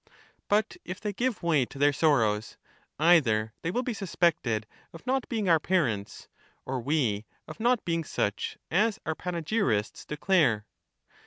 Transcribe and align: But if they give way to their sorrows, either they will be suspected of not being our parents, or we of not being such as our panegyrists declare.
But 0.47 0.77
if 0.83 0.99
they 0.99 1.13
give 1.13 1.43
way 1.43 1.63
to 1.67 1.77
their 1.77 1.93
sorrows, 1.93 2.57
either 2.97 3.53
they 3.61 3.69
will 3.69 3.83
be 3.83 3.93
suspected 3.93 4.65
of 4.93 5.05
not 5.05 5.29
being 5.29 5.47
our 5.47 5.59
parents, 5.59 6.27
or 6.65 6.81
we 6.81 7.25
of 7.47 7.59
not 7.59 7.85
being 7.85 8.03
such 8.03 8.57
as 8.71 8.97
our 9.05 9.13
panegyrists 9.13 10.03
declare. 10.07 10.65